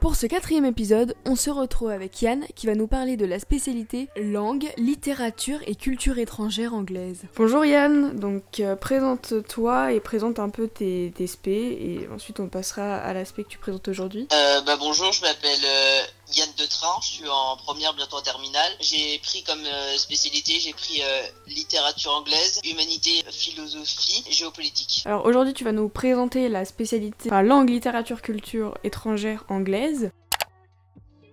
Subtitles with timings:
[0.00, 3.40] Pour ce quatrième épisode, on se retrouve avec Yann qui va nous parler de la
[3.40, 7.22] spécialité langue, littérature et culture étrangère anglaise.
[7.36, 12.48] Bonjour Yann, donc euh, présente-toi et présente un peu tes, tes SP et ensuite on
[12.48, 14.28] passera à l'aspect que tu présentes aujourd'hui.
[14.32, 16.02] Euh, bah bonjour, je m'appelle euh,
[16.34, 18.72] Yann Detrain, je suis en première, bientôt en terminale.
[18.80, 25.02] J'ai pris comme euh, spécialité, j'ai pris euh, littérature anglaise, humanité, philosophie, géopolitique.
[25.06, 30.10] Alors aujourd'hui tu vas nous présenter la spécialité langue, littérature, culture étrangère anglaise.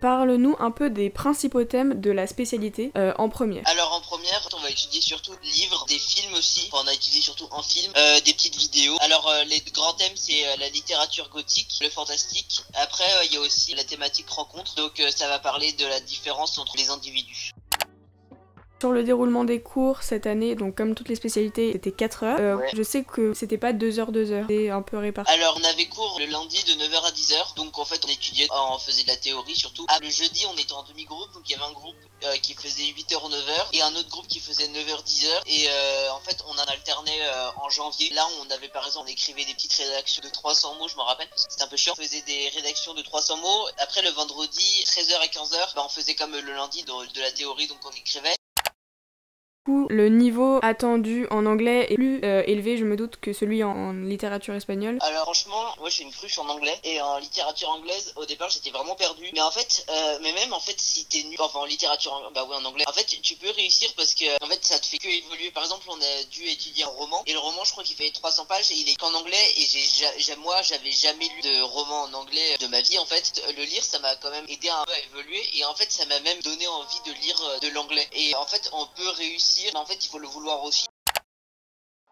[0.00, 3.62] Parle-nous un peu des principaux thèmes de la spécialité euh, en première.
[3.66, 6.68] Alors en première, on va étudier surtout des livres, des films aussi.
[6.72, 8.96] On a étudié surtout en film, euh, des petites vidéos.
[9.00, 12.62] Alors euh, les grands thèmes, c'est la littérature gothique, le fantastique.
[12.74, 14.74] Après, il y a aussi la thématique rencontre.
[14.76, 17.52] Donc ça va parler de la différence entre les individus.
[18.80, 22.38] Sur le déroulement des cours cette année, donc comme toutes les spécialités, c'était 4 heures.
[22.40, 22.70] Euh, Ouais.
[22.74, 24.46] Je sais que c'était pas 2 heures, 2 heures.
[24.48, 25.30] C'était un peu réparti.
[25.32, 27.54] Alors on avait cours le lundi de 9h à 10h.
[27.56, 29.84] Donc en fait on étudiait, on faisait de la théorie surtout.
[29.88, 31.32] Ah, le jeudi on était en demi-groupe.
[31.34, 34.08] Donc il y avait un groupe euh, qui faisait 8h ou 9h et un autre
[34.10, 35.26] groupe qui faisait 9h 10h.
[35.46, 38.10] Et euh, en fait on en alternait euh, en janvier.
[38.14, 41.02] Là on avait par exemple, on écrivait des petites rédactions de 300 mots, je me
[41.02, 41.94] rappelle, parce que c'était un peu chiant.
[41.98, 43.66] On faisait des rédactions de 300 mots.
[43.78, 47.32] Après le vendredi, 13h et 15h, bah, on faisait comme le lundi de, de la
[47.32, 48.34] théorie, donc on écrivait.
[49.90, 53.92] Le niveau attendu en anglais est plus euh, élevé, je me doute, que celui en,
[53.92, 54.98] littérature espagnole.
[55.00, 58.12] Alors franchement, moi suis une cruche en anglais et en littérature anglaise.
[58.16, 59.24] Au départ, j'étais vraiment perdu.
[59.34, 62.46] Mais en fait, euh, mais même en fait, si t'es nul, enfin en littérature, bah
[62.48, 62.84] oui en anglais.
[62.88, 65.50] En fait, tu peux réussir parce que en fait, ça te fait que évoluer.
[65.50, 68.10] Par exemple, on a dû étudier un roman et le roman, je crois qu'il fait
[68.10, 69.36] 300 pages et il est qu'en anglais.
[69.56, 72.98] Et j'ai, ja- j'ai- moi, j'avais jamais lu de roman en anglais de ma vie.
[72.98, 75.74] En fait, le lire, ça m'a quand même aidé un peu à évoluer et en
[75.74, 78.06] fait, ça m'a même donné envie de lire euh, de l'anglais.
[78.12, 79.57] Et en fait, on peut réussir.
[79.74, 80.86] En fait, il faut le vouloir aussi.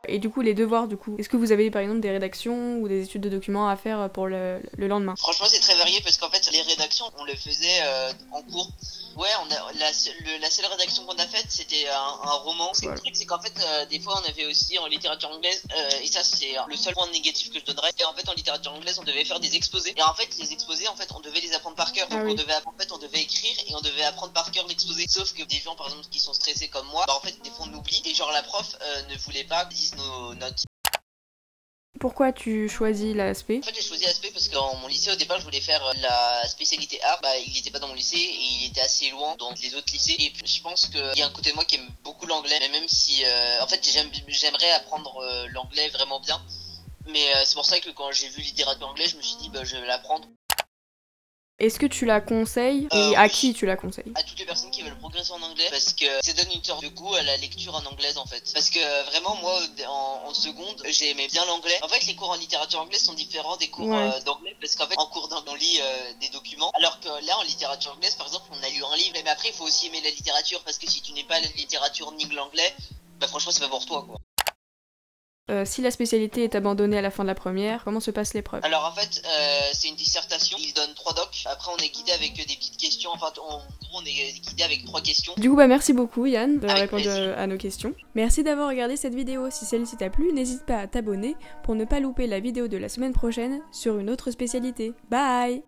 [0.09, 2.79] Et du coup, les devoirs, du coup, est-ce que vous avez par exemple des rédactions
[2.79, 5.15] ou des études de documents à faire pour le, le lendemain?
[5.17, 8.71] Franchement, c'est très varié parce qu'en fait, les rédactions, on le faisait euh, en cours.
[9.17, 12.35] Ouais, on a la, seule- le- la seule rédaction qu'on a faite, c'était un, un
[12.45, 12.71] roman.
[12.75, 12.97] C'est Voilà.
[12.97, 15.91] le truc, c'est qu'en fait, euh, des fois, on avait aussi en littérature anglaise, euh,
[16.03, 17.91] et ça, c'est le seul point négatif que je donnerais.
[17.99, 19.95] Et en fait, en littérature anglaise, on devait faire des exposés.
[19.97, 22.09] Et en fait, les exposés, en fait, on devait les apprendre par cœur.
[22.09, 22.33] Donc, Ah oui.
[22.33, 25.07] on devait, en fait, on devait écrire et on devait apprendre par cœur l'exposé.
[25.09, 27.49] Sauf que des gens, par exemple, qui sont stressés comme moi, bah, en fait, des
[27.51, 28.03] fois, on oublie.
[28.05, 29.65] Et genre, la prof euh, ne voulait pas
[29.97, 30.65] nos notes.
[31.99, 35.17] Pourquoi tu choisis l'aspect En fait, j'ai choisi aspect parce que dans mon lycée, au
[35.17, 37.21] départ, je voulais faire euh, la spécialité art.
[37.23, 39.93] Bah, il était pas dans mon lycée et il était assez loin dans les autres
[39.93, 40.17] lycées.
[40.19, 42.59] Et puis, je pense qu'il y a un côté de moi qui aime beaucoup l'anglais.
[42.61, 46.41] Mais même si, euh, en fait, j'aime, j'aimerais apprendre euh, l'anglais vraiment bien.
[47.07, 49.49] Mais euh, c'est pour ça que quand j'ai vu littérature anglaise, je me suis dit,
[49.49, 50.29] bah, je vais l'apprendre.
[51.59, 53.31] Est-ce que tu la conseilles Euh, et à oui.
[53.31, 56.05] qui tu la conseilles à toutes les personnes qui veulent progresser en anglais parce que
[56.23, 58.45] ça donne une sorte de goût à la lecture en anglaise en fait.
[58.53, 59.59] Parce que euh, vraiment moi
[59.89, 61.79] en, en seconde j'aimais bien l'anglais.
[61.83, 63.97] En fait les cours en littérature anglaise sont différents des cours Ouais.
[64.17, 67.09] euh, d'anglais parce qu'en fait en cours d'anglais on lit euh, des documents alors que
[67.27, 69.65] là en littérature anglaise par exemple on a lu un livre mais après il faut
[69.65, 72.75] aussi aimer la littérature parce que si tu n'es pas la littérature ni l'anglais
[73.19, 74.17] bah franchement c'est pas pour toi quoi.
[75.49, 78.35] Euh, Si la spécialité est abandonnée à la fin de la première, comment se passe
[78.35, 78.65] l'épreuve?
[78.65, 82.11] Alors en fait euh, c'est une dissertation, ils donnent trois docs, après on est guidé
[82.13, 83.63] avec des petites questions, enfin en gros
[83.95, 85.33] on est guidé avec trois questions.
[85.37, 87.95] Du coup, bah merci beaucoup Yann d'avoir répondu euh, à nos questions.
[88.17, 89.49] Merci d'avoir regardé cette vidéo.
[89.51, 92.77] Si celle-ci t'a plu, n'hésite pas à t'abonner pour ne pas louper la vidéo de
[92.77, 94.95] la semaine prochaine sur une autre spécialité.
[95.11, 95.63] Bye